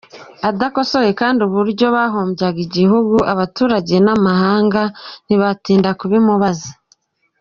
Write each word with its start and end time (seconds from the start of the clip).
Adakosoye 0.49 1.11
kandi 1.21 1.39
uburyo 1.47 1.85
bahombyamo 1.95 2.59
igihugu, 2.65 3.15
abaturage 3.33 3.95
n’amahanga 4.05 4.81
ntibatinda 5.25 5.89
kubimubaza! 5.99 6.69